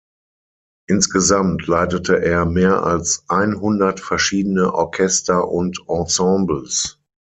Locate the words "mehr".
2.47-2.81